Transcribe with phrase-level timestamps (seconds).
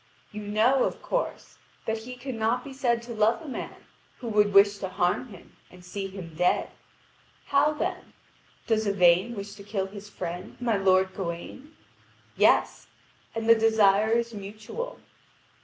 [0.31, 3.85] You know, of course, that he cannot be said to love a man
[4.17, 6.71] who would wish to harm him and see him dead.
[7.45, 8.11] How then?
[8.65, 11.75] Does Yvain wish to kill his friend, my lord Gawain?
[12.35, 12.87] Yes,
[13.35, 14.99] and the desire is mutual.